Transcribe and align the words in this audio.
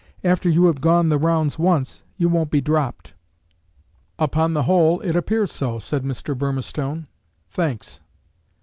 After 0.23 0.49
you 0.49 0.65
have 0.65 0.81
gone 0.81 1.09
the 1.09 1.19
rounds 1.19 1.59
once, 1.59 2.01
you 2.17 2.27
won't 2.27 2.49
be 2.49 2.59
dropped." 2.59 3.13
"Upon 4.17 4.55
the 4.55 4.63
whole, 4.63 4.99
it 5.01 5.15
appears 5.15 5.51
so," 5.51 5.77
said 5.77 6.03
Mr. 6.03 6.35
Burmistone. 6.35 7.05
"Thanks." 7.51 7.99